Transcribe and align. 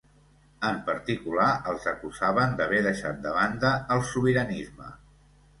En 0.69 0.79
particular 0.87 1.49
els 1.73 1.85
acusaven 1.93 2.57
d'haver 2.63 2.81
deixat 2.89 3.21
de 3.27 3.35
banda 3.39 3.75
el 3.97 4.03
sobiranisme. 4.15 4.91